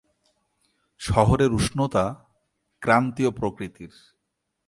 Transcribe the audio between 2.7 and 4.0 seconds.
ক্রান্তীয় প্রকৃতির।